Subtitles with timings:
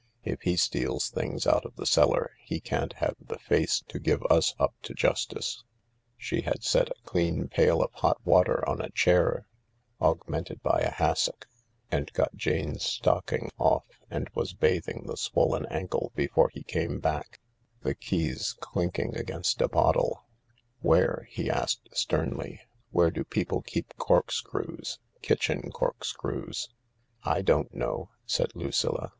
[0.33, 4.23] "If he steals things out of the cellar he can't have the face to give
[4.31, 5.63] us up to justice."
[6.17, 9.45] She had set a clean pail of hot water on a chair
[10.01, 11.45] aug mented by a hassock,
[11.91, 17.39] had got Jane's stocking off and was bathing the swollen ankle before he came back—
[17.81, 20.25] the kevS clinking against a bottle.
[20.81, 22.59] THE LARK 61 "Where," he asked sternly,
[22.89, 26.69] "where do people keep corkscrews— kitchen corkscrews?"
[27.23, 29.09] "/ don't know," said Lucilla.